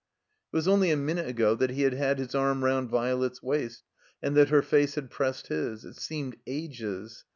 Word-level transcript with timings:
It 0.51 0.55
was 0.55 0.67
only 0.67 0.89
a 0.89 0.97
minute 0.97 1.27
ago 1.27 1.53
that 1.53 1.69
he 1.69 1.83
had 1.83 1.93
had 1.93 2.17
his 2.17 2.33
arm 2.33 2.63
round 2.65 2.89
Violet's 2.89 3.43
waist, 3.43 3.83
and 4.19 4.35
that 4.35 4.49
her 4.49 4.63
face 4.63 4.95
had 4.95 5.11
pressed 5.11 5.49
his. 5.49 5.85
It 5.85 5.95
seemed 5.95 6.37
ages. 6.47 7.23